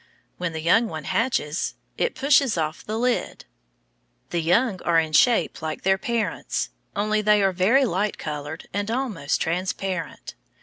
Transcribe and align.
When 0.39 0.51
the 0.53 0.61
young 0.63 0.87
one 0.87 1.03
hatches 1.03 1.75
it 1.95 2.15
pushes 2.15 2.57
off 2.57 2.83
the 2.83 2.97
lid. 2.97 3.45
The 4.31 4.41
young 4.41 4.81
are 4.81 4.99
in 4.99 5.13
shape 5.13 5.61
like 5.61 5.83
their 5.83 5.99
parents, 5.99 6.71
only 6.95 7.21
they 7.21 7.43
are 7.43 7.51
very 7.53 7.85
light 7.85 8.17
colored, 8.17 8.67
and 8.73 8.89
almost 8.89 9.41
transparent. 9.41 10.33